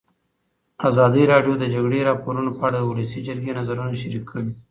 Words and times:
ازادي 0.89 1.23
راډیو 1.31 1.53
د 1.57 1.59
د 1.61 1.65
جګړې 1.73 1.99
راپورونه 2.09 2.49
په 2.57 2.63
اړه 2.67 2.79
د 2.81 2.85
ولسي 2.89 3.19
جرګې 3.27 3.51
نظرونه 3.59 3.93
شریک 4.01 4.23
کړي. 4.31 4.51